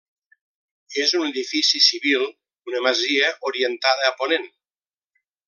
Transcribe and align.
És 1.03 1.11
un 1.19 1.25
edifici 1.27 1.81
Civil, 1.89 2.25
una 2.73 2.81
masia 2.87 3.29
orientada 3.51 4.09
a 4.11 4.17
ponent. 4.25 4.49